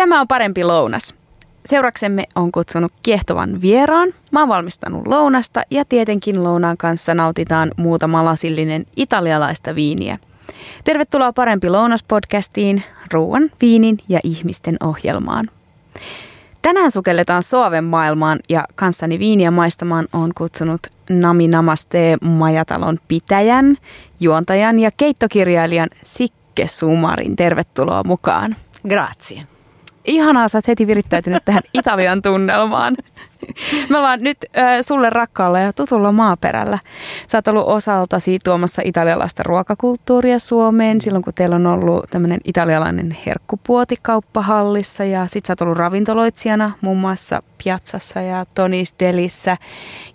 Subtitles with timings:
[0.00, 1.14] Tämä on parempi lounas.
[1.64, 4.08] Seuraksemme on kutsunut kiehtovan vieraan.
[4.30, 10.18] Mä oon valmistanut lounasta ja tietenkin lounaan kanssa nautitaan muutama lasillinen italialaista viiniä.
[10.84, 12.82] Tervetuloa Parempi lounas-podcastiin,
[13.12, 15.50] ruoan, viinin ja ihmisten ohjelmaan.
[16.62, 20.80] Tänään sukelletaan Soaven maailmaan ja kanssani viiniä maistamaan on kutsunut
[21.10, 23.76] Nami Namaste Majatalon pitäjän,
[24.20, 27.36] juontajan ja keittokirjailijan Sikke Sumarin.
[27.36, 28.56] Tervetuloa mukaan.
[28.88, 29.49] Grazie.
[30.04, 32.96] Ihanaa, sä oot heti virittäytynyt tähän Italian tunnelmaan.
[33.88, 36.78] Me ollaan nyt äh, sulle rakkaalle ja tutulla maaperällä.
[37.26, 43.16] Sä oot ollut osaltasi tuomassa italialaista ruokakulttuuria Suomeen silloin, kun teillä on ollut tämmöinen italialainen
[43.26, 45.04] herkkupuoti kauppahallissa.
[45.04, 49.56] Ja sit sä oot ollut ravintoloitsijana muun muassa Piazzassa ja Tonis Delissä.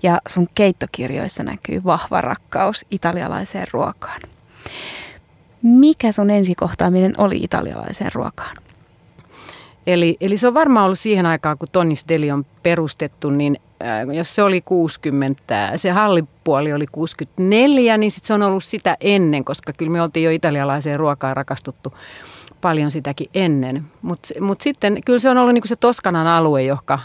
[0.03, 4.21] Ja sun keittokirjoissa näkyy vahva rakkaus italialaiseen ruokaan.
[5.61, 8.57] Mikä sun ensikohtaaminen oli italialaiseen ruokaan?
[9.87, 14.15] Eli, eli se on varmaan ollut siihen aikaan, kun Tonnis Deli on perustettu, niin äh,
[14.15, 19.45] jos se oli 60, se hallipuoli oli 64, niin sit se on ollut sitä ennen,
[19.45, 21.93] koska kyllä me oltiin jo italialaiseen ruokaan rakastuttu
[22.61, 23.83] paljon sitäkin ennen.
[24.01, 26.99] Mutta mut sitten kyllä se on ollut niinku se Toskanan alue, joka äh,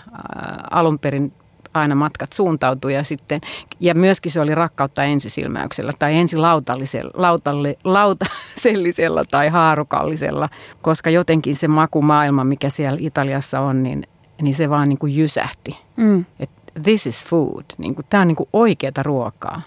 [0.70, 1.32] alun perin
[1.74, 3.40] aina matkat suuntautui ja sitten,
[3.80, 10.48] ja myöskin se oli rakkautta ensisilmäyksellä tai ensilautallisella, lautalle, lautasellisella tai haarukallisella,
[10.82, 14.06] koska jotenkin se makumaailma, mikä siellä Italiassa on, niin,
[14.42, 15.78] niin se vaan niin kuin jysähti.
[15.96, 16.24] Mm.
[16.40, 16.50] Et
[16.82, 19.62] this is food, niin kuin, tämä on niin kuin oikeata ruokaa.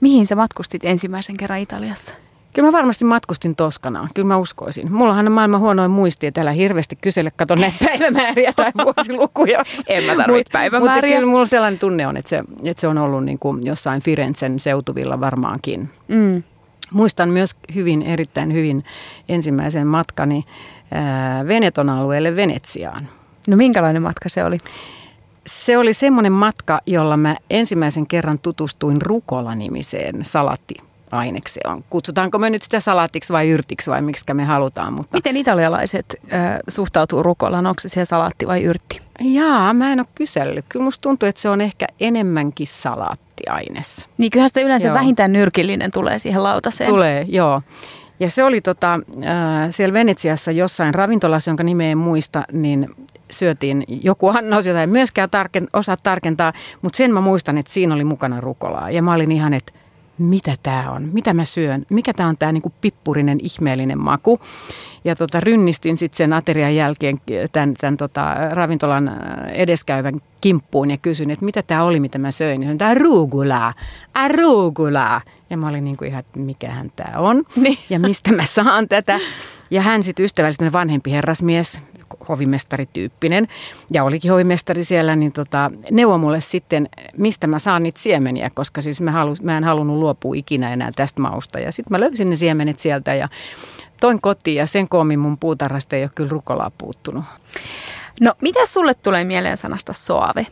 [0.00, 2.14] Mihin sä matkustit ensimmäisen kerran Italiassa?
[2.52, 4.92] Kyllä mä varmasti matkustin Toskanaan, kyllä mä uskoisin.
[4.92, 9.64] Mullahan on maailman huonoin muisti, että älä hirveästi kysele, kato näitä päivämääriä tai vuosilukuja.
[9.86, 10.94] en mä tarvitse Mut, päivämääriä.
[10.94, 14.02] Mutta kyllä mulla sellainen tunne on, että se, että se on ollut niin kuin jossain
[14.02, 15.90] Firenzen seutuvilla varmaankin.
[16.08, 16.42] Mm.
[16.90, 18.84] Muistan myös hyvin, erittäin hyvin
[19.28, 20.44] ensimmäisen matkani
[20.90, 23.08] ää, Veneton alueelle Venetsiaan.
[23.48, 24.58] No minkälainen matka se oli?
[25.46, 30.74] Se oli semmoinen matka, jolla mä ensimmäisen kerran tutustuin Rukola-nimiseen salatti
[31.12, 31.84] ainekseen.
[31.90, 34.92] Kutsutaanko me nyt sitä salaatiksi vai yrtiksi vai miksi me halutaan.
[34.92, 35.18] Mutta...
[35.18, 37.66] Miten italialaiset äh, suhtautuu rukolaan?
[37.66, 39.00] Onko se siellä salaatti vai yrtti?
[39.20, 40.64] Jaa, mä en ole kysellyt.
[40.68, 44.08] Kyllä musta tuntuu, että se on ehkä enemmänkin salaattiaines.
[44.18, 44.94] Niin kyllähän sitä yleensä joo.
[44.94, 46.90] vähintään nyrkillinen tulee siihen lautaseen.
[46.90, 47.62] Tulee, joo.
[48.20, 52.88] Ja se oli tota, äh, siellä Venetsiassa jossain ravintolassa, jonka nimeä en muista, niin
[53.30, 56.52] syötiin joku annos, jota en myöskään tarken, osaa tarkentaa,
[56.82, 58.90] mutta sen mä muistan, että siinä oli mukana rukolaa.
[58.90, 59.72] Ja mä olin ihan, että
[60.18, 64.40] mitä tämä on, mitä mä syön, mikä tämä on tämä niinku pippurinen ihmeellinen maku.
[65.04, 67.20] Ja tota, rynnistin sitten sen aterian jälkeen
[67.52, 69.16] tämän, tämän tota, ravintolan äh,
[69.52, 72.60] edeskäyvän kimppuun ja kysyin, että mitä tämä oli, mitä mä söin.
[72.60, 73.74] Niin tämä arugula,
[74.14, 75.20] arugula.
[75.50, 77.78] Ja mä olin niinku ihan, että mikähän tämä on niin.
[77.90, 79.20] ja mistä mä saan tätä.
[79.70, 81.82] Ja hän sitten ystävällisesti vanhempi herrasmies,
[82.32, 83.48] hovimestarityyppinen
[83.90, 88.80] ja olikin hovimestari siellä, niin tota, neuvo mulle sitten, mistä mä saan niitä siemeniä, koska
[88.80, 91.58] siis mä, halu, mä en halunnut luopua ikinä enää tästä mausta.
[91.58, 93.28] Ja sitten mä löysin ne siemenet sieltä ja
[94.00, 97.24] toin kotiin ja sen koomin mun puutarhasta ei ole kyllä rukolaa puuttunut.
[98.20, 100.46] No, mitä sulle tulee mieleen sanasta soave?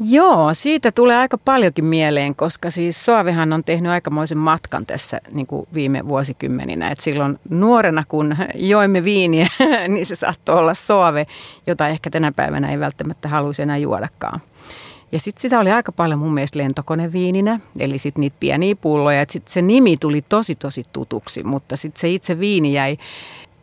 [0.00, 5.46] Joo, siitä tulee aika paljonkin mieleen, koska siis Soavehan on tehnyt aikamoisen matkan tässä niin
[5.46, 6.90] kuin viime vuosikymmeninä.
[6.90, 9.46] Et silloin nuorena, kun joimme viiniä,
[9.88, 11.26] niin se saattoi olla Soave,
[11.66, 14.40] jota ehkä tänä päivänä ei välttämättä haluaisi enää juodakaan.
[15.12, 19.24] Ja sitten sitä oli aika paljon mun mielestä lentokoneviininä, eli sitten niitä pieniä pulloja.
[19.28, 22.98] Sitten se nimi tuli tosi tosi tutuksi, mutta sitten se itse viini jäi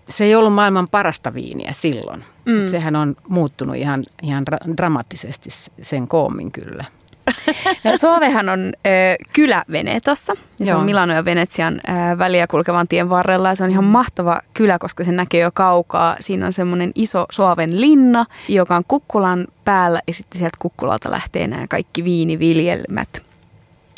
[0.09, 2.23] se ei ollut maailman parasta viiniä silloin.
[2.45, 2.67] Mm.
[2.67, 4.45] Sehän on muuttunut ihan, ihan
[4.77, 5.49] dramaattisesti
[5.81, 6.85] sen koomin kyllä.
[7.83, 8.89] No, Suovehan on ö,
[9.33, 10.35] kylä Venetossa.
[10.59, 13.49] Ja se on Milano ja Venetsian ö, väliä kulkevan tien varrella.
[13.49, 13.89] Ja se on ihan mm.
[13.89, 16.15] mahtava kylä, koska se näkee jo kaukaa.
[16.19, 20.01] Siinä on semmoinen iso Suoven linna, joka on kukkulan päällä.
[20.07, 23.22] Ja sitten sieltä kukkulalta lähtee nämä kaikki viiniviljelmät.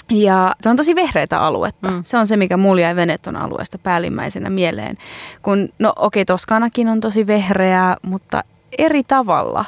[0.10, 1.92] Ja se on tosi vehreitä aluetta.
[1.92, 2.04] Mm.
[2.04, 4.98] Se on se, mikä mulla jäi Veneton alueesta päällimmäisenä mieleen.
[5.42, 8.44] Kun, no okei, okay, Toskanakin on tosi vehreää, mutta
[8.78, 9.66] eri tavalla.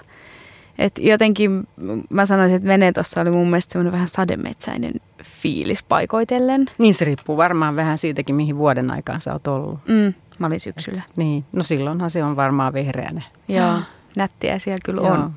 [0.78, 1.68] Et jotenkin
[2.10, 6.66] mä sanoisin, että Venetossa oli mun mielestä semmoinen vähän sademetsäinen fiilis paikoitellen.
[6.78, 9.80] Niin se riippuu varmaan vähän siitäkin, mihin vuoden aikaan sä oot ollut.
[9.88, 11.02] Mm, mä olin syksyllä.
[11.10, 13.22] Et, niin, no silloinhan se on varmaan vehreänä.
[13.48, 13.80] Joo,
[14.16, 15.12] nättiä siellä kyllä Joo.
[15.12, 15.34] on.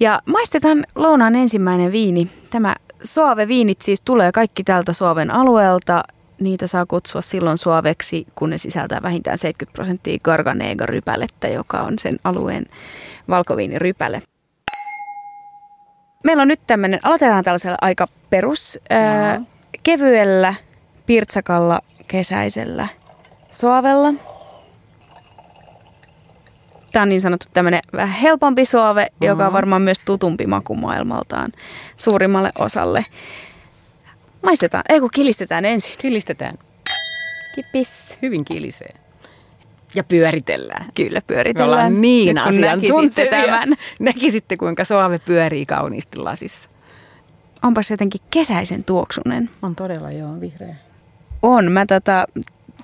[0.00, 2.30] Ja maistetaan lounaan ensimmäinen viini.
[2.50, 2.74] Tämä
[3.04, 6.02] Suave-viinit siis tulee kaikki tältä Suoven alueelta.
[6.40, 12.18] Niitä saa kutsua silloin suoveksi, kun ne sisältää vähintään 70 prosenttia Garganega-rypälettä, joka on sen
[12.24, 12.66] alueen
[13.28, 14.22] valkoviinirypäle.
[16.24, 19.40] Meillä on nyt tämmöinen, aloitetaan tällaisella aika perus, ää,
[19.82, 20.54] kevyellä,
[21.06, 22.88] pirtsakalla, kesäisellä
[23.50, 24.33] suovella.
[26.94, 29.26] Tämä on niin sanottu tämmöinen vähän helpompi suove, mm-hmm.
[29.26, 31.52] joka on varmaan myös tutumpi makumaailmaltaan
[31.96, 33.04] suurimmalle osalle.
[34.42, 35.94] Maistetaan, ei kun kilistetään ensin.
[35.98, 36.58] Kilistetään.
[37.54, 38.18] Kippis.
[38.22, 38.94] Hyvin kilisee.
[39.94, 40.86] Ja pyöritellään.
[40.94, 41.92] Kyllä, pyöritellään.
[41.92, 43.68] Me niin Nyt, näkisitte tämän.
[43.98, 46.70] Näkisitte, kuinka suave pyörii kauniisti lasissa.
[47.62, 49.50] Onpas jotenkin kesäisen tuoksunen.
[49.62, 50.74] On todella, joo, vihreä.
[51.42, 51.72] On.
[51.72, 52.26] Mä tota,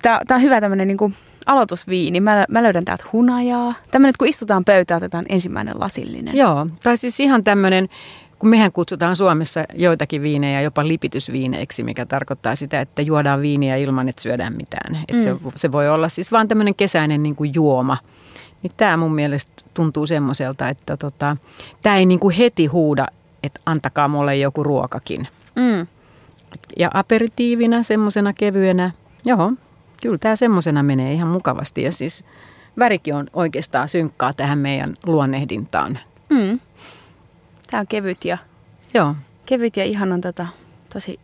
[0.01, 1.11] tää, tää on hyvä tämmönen niinku
[1.45, 2.19] aloitusviini.
[2.19, 3.73] Mä, mä löydän täältä hunajaa.
[3.91, 6.37] Tämmöinen, kun istutaan pöytään, otetaan ensimmäinen lasillinen.
[6.37, 7.89] Joo, tai siis ihan tämmöinen,
[8.39, 14.09] kun mehän kutsutaan Suomessa joitakin viinejä jopa lipitysviineiksi, mikä tarkoittaa sitä, että juodaan viiniä ilman,
[14.09, 14.95] että syödään mitään.
[15.07, 15.23] Et mm.
[15.23, 17.97] se, se voi olla siis vaan tämmöinen kesäinen niin kuin juoma.
[18.63, 21.37] Niin tämä mun mielestä tuntuu semmoiselta, että tota,
[21.81, 23.07] tämä ei niin kuin heti huuda,
[23.43, 25.27] että antakaa mulle joku ruokakin.
[25.55, 25.87] Mm.
[26.77, 28.91] Ja aperitiivina, semmoisena kevyenä,
[29.25, 29.53] joo,
[30.01, 31.83] kyllä tämä semmoisena menee ihan mukavasti.
[31.83, 32.23] Ja siis
[32.79, 35.99] värikin on oikeastaan synkkaa tähän meidän luonnehdintaan.
[36.29, 36.59] Mm.
[37.71, 38.37] Tämä on kevyt ja,
[38.93, 39.15] Joo.
[39.45, 39.83] kevyt ja
[40.13, 40.47] on tätä
[40.93, 41.19] tosi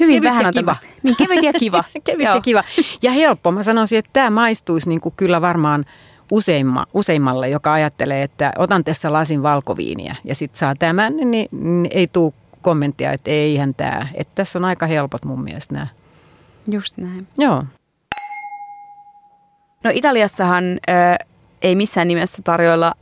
[0.00, 0.74] hyvin kevyt vähän on kiva.
[1.02, 1.84] Niin, kevyt ja kiva.
[2.04, 2.64] kevyt ja kiva.
[3.02, 3.52] Ja helppo.
[3.52, 5.84] Mä sanoisin, että tämä maistuisi niin kuin kyllä varmaan
[6.30, 11.88] useimma, useimmalle, joka ajattelee, että otan tässä lasin valkoviiniä ja sitten saa tämän, niin, niin
[11.90, 12.32] ei tule
[12.62, 14.06] kommenttia, että eihän tämä.
[14.14, 15.86] Että tässä on aika helpot mun mielestä nämä.
[16.70, 17.26] Just näin.
[17.38, 17.64] Joo.
[19.84, 20.80] No Italiassahan ö,
[21.62, 22.94] ei missään nimessä tarjoilla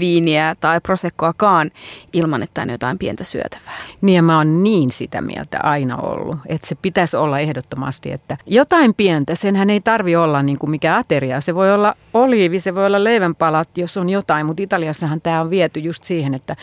[0.00, 1.70] viiniä tai prosekkoakaan
[2.12, 3.76] ilman, että on jotain pientä syötävää.
[4.00, 8.36] Niin ja mä oon niin sitä mieltä aina ollut, että se pitäisi olla ehdottomasti, että
[8.46, 11.40] jotain pientä, senhän ei tarvi olla niin kuin mikä ateria.
[11.40, 15.50] Se voi olla oliivi, se voi olla leivänpalat, jos on jotain, mutta Italiassahan tämä on
[15.50, 16.56] viety just siihen, että,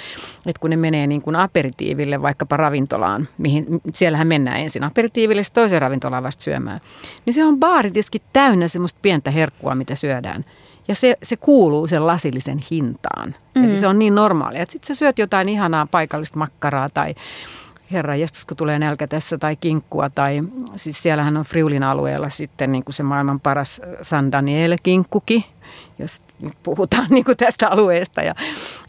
[0.46, 5.82] että kun ne menee niin kuin aperitiiville vaikkapa ravintolaan, mihin siellähän mennään ensin aperitiiville, toiseen
[5.82, 6.82] ravintolaan vasta syömään,
[7.26, 10.46] niin se on baaritiski täynnä semmoista pientä herkkua, mitä syödään.
[10.88, 13.36] Ja se, se kuuluu sen lasillisen hintaan.
[13.56, 13.64] Mm.
[13.64, 14.62] Eli se on niin normaalia.
[14.62, 17.16] Että sitten sä syöt jotain ihanaa paikallista makkaraa tai
[17.92, 20.10] herra jestas, kun tulee nälkä tässä tai kinkkua.
[20.10, 20.44] Tai
[20.76, 25.46] siis siellähän on Friulin alueella sitten niin kuin se maailman paras San Daniele-kinkkuki,
[26.00, 28.36] jos nyt puhutaan niin kuin tästä alueesta ja,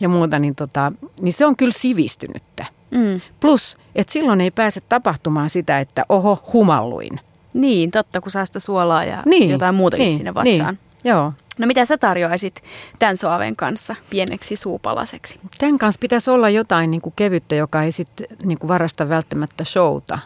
[0.00, 2.66] ja muuta, niin, tota, niin se on kyllä sivistynyttä.
[2.90, 3.20] Mm.
[3.40, 7.20] Plus, että silloin ei pääse tapahtumaan sitä, että oho, humalluin.
[7.54, 10.74] Niin, totta, kun saa sitä suolaa ja niin, jotain muutakin niin, sinne vatsaan.
[10.74, 11.32] Niin, joo.
[11.58, 12.62] No mitä sä tarjoaisit
[12.98, 15.40] tämän soaven kanssa pieneksi suupalaseksi?
[15.58, 19.64] Tämän kanssa pitäisi olla jotain niin kuin kevyttä, joka ei sitten niin kuin varasta välttämättä
[19.64, 20.18] showta.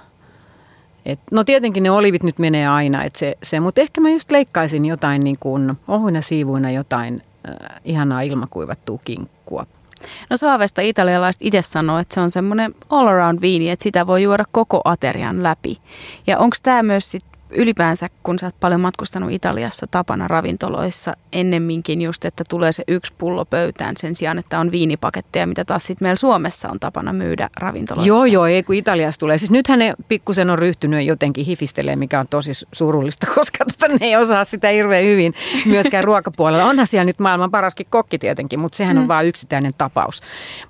[1.06, 4.30] Et, no tietenkin ne olivit nyt menee aina, et se, se, mutta ehkä mä just
[4.30, 9.66] leikkaisin jotain niin kuin ohuina siivuina jotain äh, ihanaa ilmakuivattua kinkkua.
[10.30, 14.22] No Suavesta italialaiset itse sanoo, että se on semmoinen all around viini, että sitä voi
[14.22, 15.78] juoda koko aterian läpi.
[16.26, 22.02] Ja onko tämä myös sit ylipäänsä, kun sä oot paljon matkustanut Italiassa tapana ravintoloissa, ennemminkin
[22.02, 26.06] just, että tulee se yksi pullo pöytään sen sijaan, että on viinipaketteja, mitä taas sitten
[26.06, 28.08] meillä Suomessa on tapana myydä ravintoloissa.
[28.08, 29.38] Joo, joo, ei kun Italiassa tulee.
[29.38, 34.06] Siis nythän ne pikkusen on ryhtynyt jotenkin hifistelee, mikä on tosi surullista, koska tota, ne
[34.06, 35.34] ei osaa sitä hirveän hyvin
[35.66, 36.64] myöskään ruokapuolella.
[36.64, 39.08] Onhan siellä nyt maailman paraskin kokki tietenkin, mutta sehän on mm.
[39.08, 40.20] vain yksittäinen tapaus.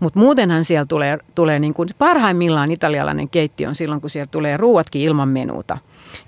[0.00, 4.56] Mutta muutenhan siellä tulee, tulee niin kuin parhaimmillaan italialainen keittiö on silloin, kun siellä tulee
[4.56, 5.78] ruuatkin ilman menuuta.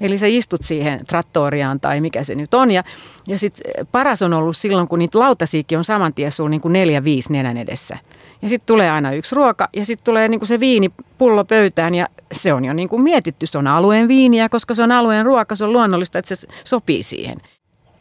[0.01, 2.71] Eli sä istut siihen trattoriaan tai mikä se nyt on.
[2.71, 2.85] Ja,
[3.27, 6.73] ja sitten paras on ollut silloin, kun niitä lautasiikin on saman tien sulla niin kuin
[6.73, 7.99] neljä, viisi nenän edessä.
[8.43, 12.07] Ja sitten tulee aina yksi ruoka ja sitten tulee niin kuin se viinipullo pöytään ja
[12.33, 13.47] se on jo niin kuin mietitty.
[13.47, 17.03] Se on alueen viiniä, koska se on alueen ruoka, se on luonnollista, että se sopii
[17.03, 17.39] siihen.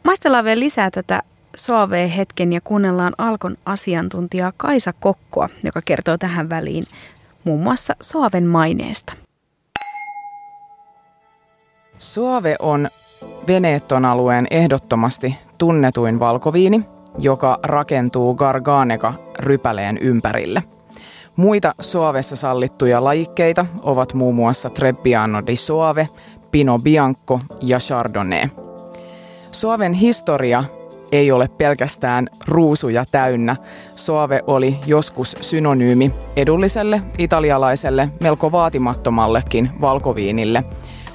[0.04, 1.22] Maistellaan vielä lisää tätä
[1.56, 6.84] Soave-hetken ja kuunnellaan Alkon asiantuntijaa Kaisa Kokkoa, joka kertoo tähän väliin
[7.44, 9.12] muun muassa Soaven maineesta.
[12.00, 12.88] Suave on
[13.46, 16.84] Veneton alueen ehdottomasti tunnetuin valkoviini,
[17.18, 20.62] joka rakentuu Garganega rypäleen ympärille.
[21.36, 26.08] Muita Suavessa sallittuja lajikkeita ovat muun muassa Trebbiano di Suave,
[26.50, 28.48] Pino Bianco ja Chardonnay.
[29.52, 30.64] Suaven historia
[31.12, 33.56] ei ole pelkästään ruusuja täynnä.
[33.96, 40.64] Suave oli joskus synonyymi edulliselle italialaiselle, melko vaatimattomallekin valkoviinille–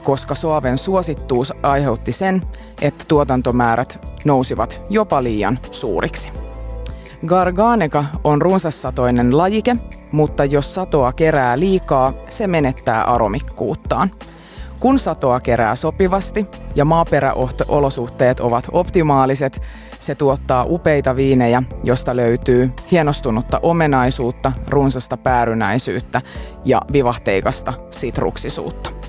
[0.06, 2.42] koska Suoven suosittuus aiheutti sen,
[2.82, 6.32] että tuotantomäärät nousivat jopa liian suuriksi.
[7.26, 9.76] Garganega on runsassatoinen lajike,
[10.12, 14.12] mutta jos satoa kerää liikaa, se menettää aromikkuuttaan.
[14.80, 16.46] Kun satoa kerää sopivasti
[16.76, 19.62] ja maaperäolosuhteet ovat optimaaliset,
[20.00, 26.22] se tuottaa upeita viinejä, josta löytyy hienostunutta omenaisuutta, runsasta päärynäisyyttä
[26.66, 29.05] ja vivahteikasta sitruksisuutta.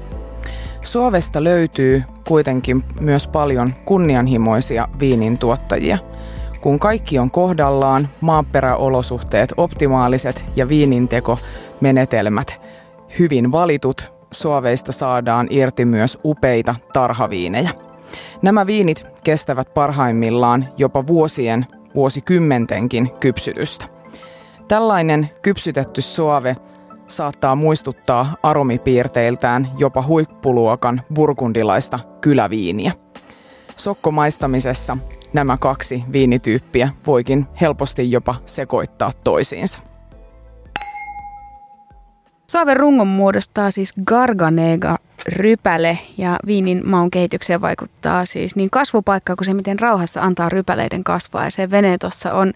[0.87, 5.99] Suovesta löytyy kuitenkin myös paljon kunnianhimoisia viinin tuottajia.
[6.61, 11.39] kun kaikki on kohdallaan, maaperäolosuhteet optimaaliset ja viininteko
[11.81, 12.63] menetelmät
[13.19, 17.71] hyvin valitut, suoveista saadaan irti myös upeita tarhaviinejä.
[18.43, 23.87] Nämä viinit kestävät parhaimmillaan jopa vuosien, vuosikymmentenkin kypsytystä.
[24.69, 26.57] Tällainen kypsytetty suove
[27.09, 32.93] saattaa muistuttaa aromipiirteiltään jopa huippuluokan burgundilaista kyläviiniä.
[33.77, 34.97] Sokkomaistamisessa
[35.33, 39.79] nämä kaksi viinityyppiä voikin helposti jopa sekoittaa toisiinsa.
[42.49, 44.99] Saaven rungon muodostaa siis Garganega
[45.29, 51.05] rypäle ja viinin maun kehitykseen vaikuttaa siis niin kasvupaikka kuin se, miten rauhassa antaa rypäleiden
[51.05, 51.45] kasvaa.
[51.45, 52.53] Ja se Venetossa on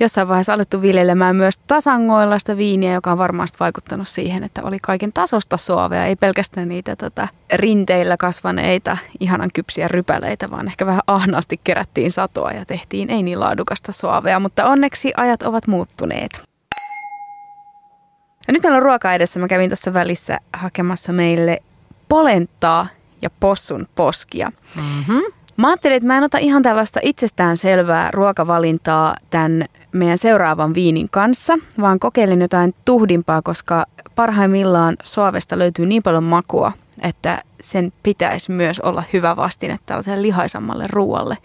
[0.00, 5.12] jossain vaiheessa alettu viljelemään myös tasangoillaista viiniä, joka on varmasti vaikuttanut siihen, että oli kaiken
[5.12, 11.60] tasosta suovea, ei pelkästään niitä tota, rinteillä kasvaneita ihanan kypsiä rypäleitä, vaan ehkä vähän ahnaasti
[11.64, 16.42] kerättiin satoa ja tehtiin ei niin laadukasta suovea, mutta onneksi ajat ovat muuttuneet.
[18.46, 19.40] Ja nyt meillä on ruoka edessä.
[19.40, 21.58] Mä kävin tuossa välissä hakemassa meille
[22.08, 22.86] polenttaa
[23.22, 24.52] ja possun poskia.
[24.76, 25.22] Mm-hmm.
[25.56, 29.64] Mä ajattelin, että mä en ota ihan tällaista itsestään selvää ruokavalintaa tämän
[29.96, 36.72] meidän seuraavan viinin kanssa, vaan kokeilin jotain tuhdimpaa, koska parhaimmillaan suovesta löytyy niin paljon makua,
[37.02, 41.38] että sen pitäisi myös olla hyvä vastine tällaiselle lihaisammalle ruoalle.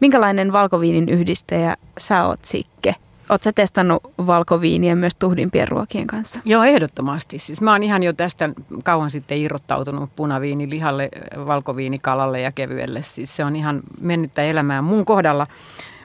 [0.00, 2.94] Minkälainen valkoviinin yhdistäjä sä oot, Sikke?
[3.28, 6.40] Oletko sä testannut valkoviiniä myös tuhdimpien ruokien kanssa?
[6.44, 7.38] Joo, ehdottomasti.
[7.38, 8.50] Siis mä oon ihan jo tästä
[8.84, 11.08] kauan sitten irrottautunut punaviini lihalle,
[11.46, 13.02] valkoviinikalalle ja kevyelle.
[13.02, 15.46] Siis se on ihan mennyttä elämää mun kohdalla.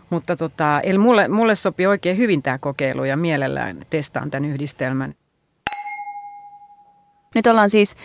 [0.09, 5.15] Mutta tota, eli mulle, mulle sopii oikein hyvin tämä kokeilu ja mielellään testaan tämän yhdistelmän.
[7.35, 7.95] Nyt ollaan siis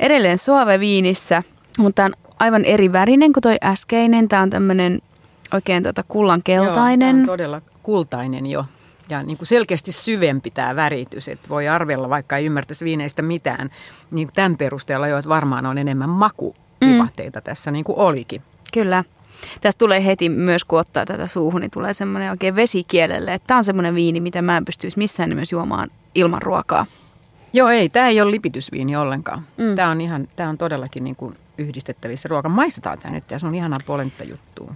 [0.00, 1.42] edelleen suoveviinissä,
[1.78, 4.28] mutta tämä on aivan eri värinen kuin toi äskeinen.
[4.28, 5.02] Tämä on tämmöinen
[5.54, 7.16] oikein tota kullankeltainen.
[7.16, 8.64] Joo, todella kultainen jo.
[9.08, 13.70] Ja niin kuin selkeästi syvempi tämä väritys, että voi arvella, vaikka ei ymmärtäisi viineistä mitään,
[14.10, 17.44] niin tämän perusteella jo, että varmaan on enemmän makuvivahteita mm.
[17.44, 18.42] tässä niin kuin olikin.
[18.72, 19.04] Kyllä.
[19.60, 23.58] Tästä tulee heti myös, kun ottaa tätä suuhun, niin tulee semmoinen oikein vesikielelle, että tämä
[23.58, 26.86] on semmoinen viini, mitä mä en pystyisi missään nimessä juomaan ilman ruokaa.
[27.52, 27.88] Joo, ei.
[27.88, 29.42] Tämä ei ole lipitysviini ollenkaan.
[29.56, 29.76] Mm.
[29.76, 32.48] Tämä on, ihan, tämä on todellakin niin kuin yhdistettävissä ruoka.
[32.48, 34.74] Maistetaan tämä nyt ja se on ihanaa polenta juttua.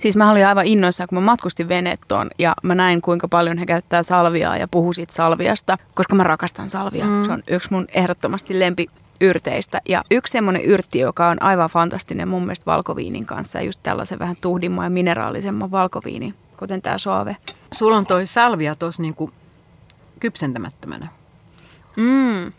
[0.00, 3.66] Siis mä olin aivan innoissaan, kun mä matkustin Venettoon ja mä näin, kuinka paljon he
[3.66, 7.08] käyttää salviaa ja puhuu siitä salviasta, koska mä rakastan salviaa.
[7.08, 7.24] Mm.
[7.24, 8.86] Se on yksi mun ehdottomasti lempi
[9.22, 9.80] yrteistä.
[9.88, 14.18] Ja yksi semmoinen yrtti, joka on aivan fantastinen mun mielestä valkoviinin kanssa, ja just tällaisen
[14.18, 17.36] vähän tuhdimman ja mineraalisemman valkoviini, kuten tämä soave.
[17.72, 19.30] Sulla on toi salvia tuossa niinku
[20.20, 21.08] kypsentämättömänä.
[21.96, 22.52] Mm.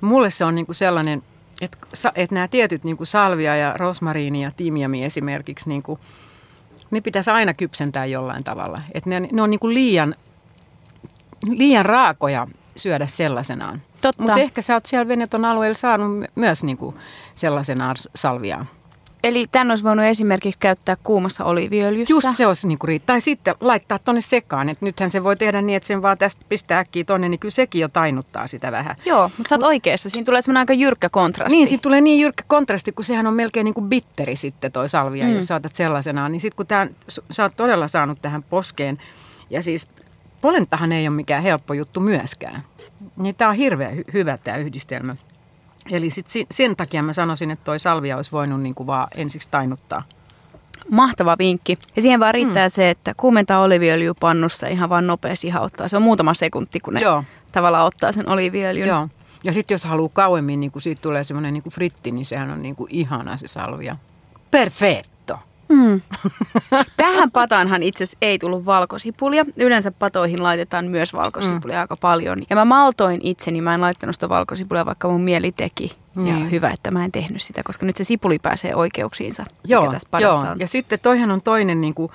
[0.00, 1.22] Mulle se on niinku sellainen,
[1.60, 1.78] että
[2.14, 5.98] et nämä tietyt niinku salvia ja rosmariini ja timjami esimerkiksi, niinku,
[6.90, 8.80] ne pitäisi aina kypsentää jollain tavalla.
[8.94, 10.14] Et ne, ne on niinku liian,
[11.48, 13.82] liian raakoja syödä sellaisenaan.
[14.18, 16.94] Mutta ehkä sä oot siellä Veneton alueella saanut myös niinku
[17.34, 18.66] sellaisenaan salviaa.
[19.24, 22.12] Eli tämän olisi voinut esimerkiksi käyttää kuumassa oliiviöljyssä.
[22.12, 24.68] Just se olisi niin kuin Tai sitten laittaa tonne sekaan.
[24.68, 27.52] Että nythän se voi tehdä niin, että sen vaan tästä pistää äkkiä tonne, niin kyllä
[27.52, 28.96] sekin jo tainuttaa sitä vähän.
[29.04, 30.10] Joo, mutta sä oot oikeassa.
[30.10, 31.56] Siinä tulee semmoinen aika jyrkkä kontrasti.
[31.56, 34.88] Niin, siinä tulee niin jyrkkä kontrasti, kun sehän on melkein niin kuin bitteri sitten toi
[34.88, 35.36] salvia, mm.
[35.36, 36.32] jos sä otat sellaisenaan.
[36.32, 36.90] Niin sitten kun tämän,
[37.30, 38.98] sä oot todella saanut tähän poskeen,
[39.50, 39.88] ja siis
[40.46, 42.62] polentahan ei ole mikään helppo juttu myöskään.
[43.16, 45.16] Niin tämä on hirveän hy- hyvä tämä yhdistelmä.
[45.90, 49.48] Eli sit sen takia mä sanoisin, että toi salvia olisi voinut niin kuin vaan ensiksi
[49.50, 50.02] tainuttaa.
[50.90, 51.78] Mahtava vinkki.
[51.96, 52.70] Ja siihen vaan riittää mm.
[52.70, 55.88] se, että kuumentaa oliviöljy pannussa ihan vaan nopeasti hauttaa.
[55.88, 57.24] Se on muutama sekunti, kun ne Joo.
[57.52, 58.88] tavallaan ottaa sen oliviöljyn.
[58.88, 59.08] Joo.
[59.44, 62.62] Ja sitten jos haluaa kauemmin, niin kun siitä tulee semmoinen niin fritti, niin sehän on
[62.62, 63.96] niin kuin ihana se salvia.
[64.50, 65.15] Perfect.
[65.68, 66.00] Mm.
[66.96, 69.44] Tähän pataanhan itse asiassa ei tullut valkosipulia.
[69.56, 71.80] Yleensä patoihin laitetaan myös valkosipulia mm.
[71.80, 72.42] aika paljon.
[72.50, 75.96] Ja mä maltoin itseni, mä en laittanut sitä valkosipulia, vaikka mun mieli teki.
[76.16, 76.26] Mm.
[76.26, 76.50] Ja niin.
[76.50, 79.44] hyvä, että mä en tehnyt sitä, koska nyt se sipuli pääsee oikeuksiinsa.
[79.64, 80.36] Joo, joo.
[80.36, 80.60] On.
[80.60, 82.12] ja sitten toihan on toinen niin kuin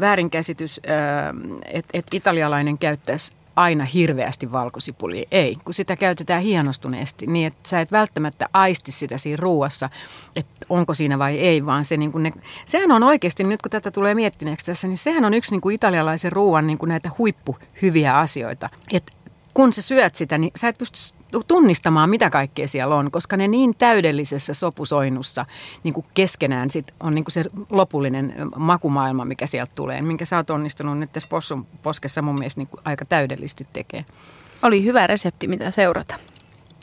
[0.00, 0.80] väärinkäsitys,
[1.64, 5.24] että et italialainen käyttäisi aina hirveästi valkosipulia.
[5.30, 9.90] Ei, kun sitä käytetään hienostuneesti niin, että sä et välttämättä aisti sitä siinä ruuassa,
[10.36, 12.32] että onko siinä vai ei, vaan se niin kuin ne,
[12.64, 15.74] sehän on oikeasti, nyt kun tätä tulee miettineeksi tässä, niin sehän on yksi niin kuin
[15.74, 18.68] italialaisen ruuan niin kuin näitä huippuhyviä asioita.
[18.92, 19.12] Että
[19.54, 23.48] kun sä syöt sitä, niin sä et pysty tunnistamaan, mitä kaikkea siellä on, koska ne
[23.48, 25.46] niin täydellisessä sopusoinnussa
[25.82, 30.36] niin kuin keskenään sit on niin kuin se lopullinen makumaailma, mikä sieltä tulee, minkä sä
[30.36, 34.04] oot onnistunut nyt tässä possun poskessa mun mielestä niin kuin aika täydellisesti tekee.
[34.62, 36.14] Oli hyvä resepti, mitä seurata.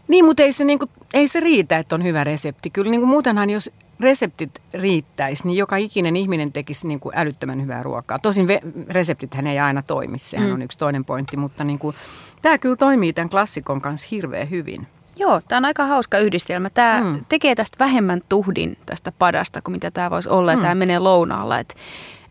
[0.08, 2.70] Niin, mutta ei se, niin kuin, ei se riitä, että on hyvä resepti.
[2.70, 7.62] Kyllä niin kuin muutenhan, jos reseptit riittäisi, niin joka ikinen ihminen tekisi niin kuin älyttömän
[7.62, 8.20] hyvää ruokaa.
[8.20, 10.54] Tosin ve- reseptithän ei aina toimi, sehän mm.
[10.54, 11.96] on yksi toinen pointti, mutta niin kuin,
[12.42, 14.88] tämä kyllä toimii tämän klassikon kanssa hirveän hyvin.
[15.20, 16.70] Joo, tämä on aika hauska yhdistelmä.
[16.70, 17.26] Tämä mm.
[17.30, 20.56] tekee tästä vähemmän tuhdin tästä padasta kuin mitä tämä voisi olla.
[20.56, 20.62] Mm.
[20.62, 21.60] Tämä menee lounaalla.
[21.60, 21.76] Et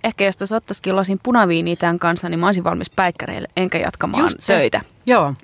[0.04, 4.22] ehkä jos tässä ottaisikin lasin punaviiniä tämän kanssa, niin mä olisin valmis päikkäreille, enkä jatkamaan
[4.22, 4.54] Just se.
[4.54, 4.80] töitä.
[5.06, 5.34] Joo.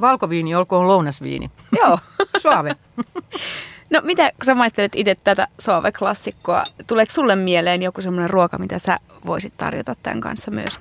[0.00, 1.50] Valkoviini olkoon lounasviini.
[1.82, 1.98] Joo.
[2.38, 2.76] Suave.
[3.90, 8.78] No mitä, kun sä maistelet itse tätä Suave-klassikkoa, tuleeko sulle mieleen joku semmoinen ruoka, mitä
[8.78, 10.78] sä voisit tarjota tämän kanssa myös?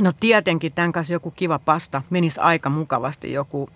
[0.00, 3.68] No tietenkin tämän kanssa joku kiva pasta menisi aika mukavasti joku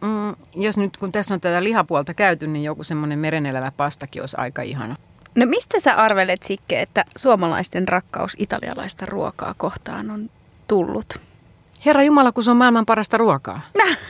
[0.00, 4.36] Mm, jos nyt kun tässä on tätä lihapuolta käyty, niin joku semmoinen merenelävä pastakin olisi
[4.38, 4.96] aika ihana.
[5.34, 10.30] No mistä sä arvelet, Sikke, että suomalaisten rakkaus italialaista ruokaa kohtaan on
[10.68, 11.20] tullut?
[11.84, 13.60] Herra Jumala, kun se on maailman parasta ruokaa.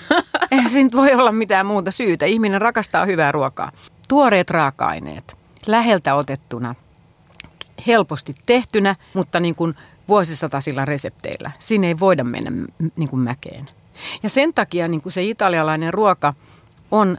[0.50, 2.26] Eihän siinä voi olla mitään muuta syytä.
[2.26, 3.72] Ihminen rakastaa hyvää ruokaa.
[4.08, 6.74] Tuoreet raaka-aineet, läheltä otettuna,
[7.86, 9.74] helposti tehtynä, mutta niin kuin
[10.08, 11.50] vuosisatasilla resepteillä.
[11.58, 12.50] Siinä ei voida mennä
[12.96, 13.68] niin kuin mäkeen.
[14.22, 16.34] Ja sen takia niin kuin se italialainen ruoka
[16.90, 17.18] on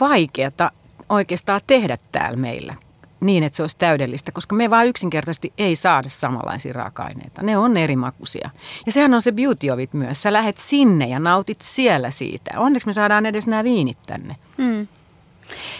[0.00, 0.70] vaikeata
[1.08, 2.74] oikeastaan tehdä täällä meillä
[3.20, 7.42] niin, että se olisi täydellistä, koska me vaan yksinkertaisesti ei saada samanlaisia raaka-aineita.
[7.42, 8.50] Ne on eri makuisia.
[8.86, 10.22] Ja sehän on se beauty of it myös.
[10.22, 12.50] Sä lähet sinne ja nautit siellä siitä.
[12.60, 14.36] Onneksi me saadaan edes nämä viinit tänne.
[14.58, 14.88] Mm.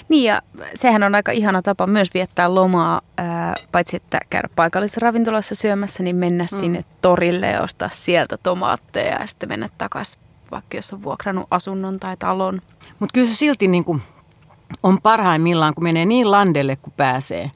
[0.08, 0.42] Niin ja
[0.74, 6.02] sehän on aika ihana tapa myös viettää lomaa, ää, paitsi että käydä paikallisessa ravintolassa syömässä,
[6.02, 6.58] niin mennä mm.
[6.58, 12.00] sinne torille ja ostaa sieltä tomaatteja ja sitten mennä takaisin vaikka jos on vuokrannut asunnon
[12.00, 12.62] tai talon.
[12.98, 14.02] Mutta kyllä se silti niin kuin
[14.82, 17.50] on parhaimmillaan, kun menee niin landelle kuin pääsee.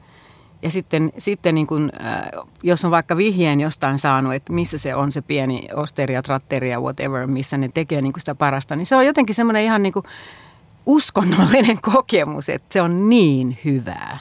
[0.63, 4.95] Ja sitten, sitten niin kuin, äh, jos on vaikka vihjeen jostain saanut, että missä se
[4.95, 9.07] on se pieni osteria, tratteria, whatever, missä ne tekee niin sitä parasta, niin se on
[9.07, 10.05] jotenkin semmoinen ihan niin kuin
[10.87, 14.19] uskonnollinen kokemus, että se on niin hyvää.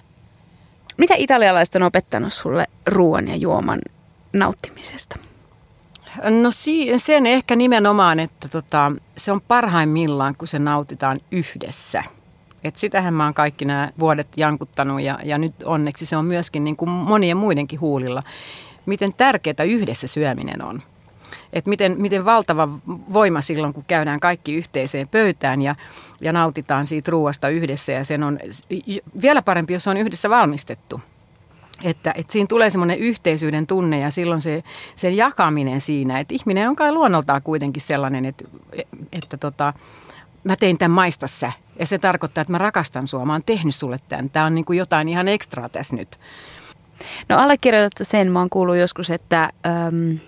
[0.98, 3.80] Mitä italialaiset on opettanut sulle ruoan ja juoman
[4.34, 5.18] nauttimisesta?
[6.42, 6.50] No
[6.98, 12.04] sen ehkä nimenomaan, että tota, se on parhaimmillaan, kun se nautitaan yhdessä.
[12.64, 16.64] Et sitähän mä oon kaikki nämä vuodet jankuttanut ja, ja nyt onneksi se on myöskin
[16.64, 18.24] niin kuin monien muidenkin huulilla,
[18.86, 20.82] miten tärkeää yhdessä syöminen on.
[21.54, 25.76] Et miten, miten valtava voima silloin, kun käydään kaikki yhteiseen pöytään ja,
[26.22, 27.92] ja nautitaan siitä ruoasta yhdessä.
[27.92, 28.40] Ja sen on
[29.22, 31.02] vielä parempi, jos se on yhdessä valmistettu.
[31.84, 34.64] Että, että siinä tulee semmoinen yhteisyyden tunne ja silloin se,
[34.96, 38.44] sen jakaminen siinä, että ihminen on kai luonnoltaan kuitenkin sellainen, että,
[39.12, 39.74] että tota,
[40.44, 44.00] mä tein tämän maistassa ja se tarkoittaa, että mä rakastan sua, mä oon tehnyt sulle
[44.10, 44.30] tämän.
[44.30, 46.20] Tämä on niin kuin jotain ihan ekstraa tässä nyt.
[47.30, 50.20] No allekirjoitatte sen, mä oon kuullut joskus, että äm,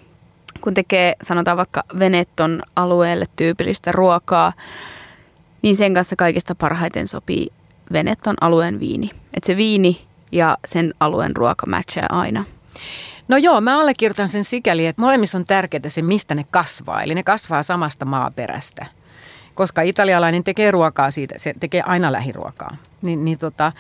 [0.62, 4.54] kun tekee sanotaan vaikka Venetton alueelle tyypillistä ruokaa,
[5.62, 7.48] niin sen kanssa kaikista parhaiten sopii
[7.92, 9.12] Venetton alueen viini.
[9.34, 12.46] Että se viini ja sen alueen ruoka matchaa aina.
[13.28, 17.04] No joo, mä allekirjoitan sen sikäli, että molemmissa on tärkeää se, mistä ne kasvaa.
[17.04, 18.86] Eli ne kasvaa samasta maaperästä.
[19.54, 22.78] Koska italialainen tekee ruokaa siitä, se tekee aina lähiruokaa.
[23.02, 23.72] Niin, niin tota,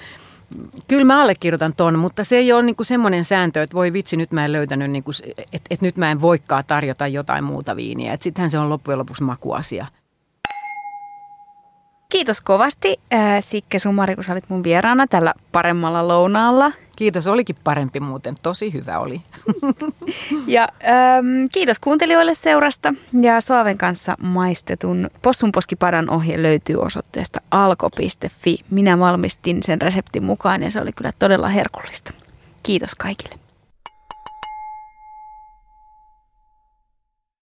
[0.87, 4.31] kyllä mä allekirjoitan ton, mutta se ei ole niinku semmoinen sääntö, että voi vitsi, nyt
[4.31, 8.17] mä en löytänyt, niinku, että et nyt mä en voikaan tarjota jotain muuta viiniä.
[8.19, 9.85] Sittenhän se on loppujen lopuksi makuasia.
[12.09, 16.71] Kiitos kovasti äh, Sikke Sumari, kun sä olit mun vieraana tällä paremmalla lounaalla.
[16.95, 18.35] Kiitos, olikin parempi muuten.
[18.43, 19.21] Tosi hyvä oli.
[20.47, 22.93] ja ähm, kiitos kuuntelijoille seurasta.
[23.21, 28.57] Ja Suaven kanssa maistetun possunposkipadan ohje löytyy osoitteesta alko.fi.
[28.69, 32.13] Minä valmistin sen reseptin mukaan ja se oli kyllä todella herkullista.
[32.63, 33.42] Kiitos kaikille.